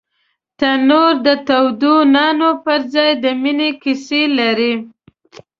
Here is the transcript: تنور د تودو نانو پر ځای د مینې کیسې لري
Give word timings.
تنور 0.59 1.13
د 1.25 1.27
تودو 1.47 1.93
نانو 2.13 2.49
پر 2.63 2.79
ځای 2.93 3.11
د 3.23 3.25
مینې 3.41 3.69
کیسې 3.81 4.21
لري 4.37 4.73